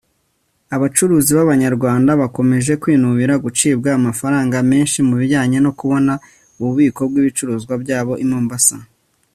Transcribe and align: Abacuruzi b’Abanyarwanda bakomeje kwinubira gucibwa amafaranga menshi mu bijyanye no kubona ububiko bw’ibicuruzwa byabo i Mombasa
Abacuruzi 0.75 1.31
b’Abanyarwanda 1.37 2.11
bakomeje 2.21 2.71
kwinubira 2.81 3.33
gucibwa 3.43 3.89
amafaranga 3.99 4.55
menshi 4.71 4.97
mu 5.07 5.13
bijyanye 5.21 5.57
no 5.65 5.71
kubona 5.79 6.13
ububiko 6.59 7.01
bw’ibicuruzwa 7.09 7.73
byabo 7.83 8.13
i 8.25 8.25
Mombasa 8.31 8.77